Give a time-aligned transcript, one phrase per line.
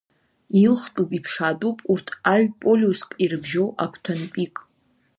[0.63, 4.55] Илхтәуп, иԥшаатәуп урҭ аҩ-полиуск ирыбжьоу агәҭантәик.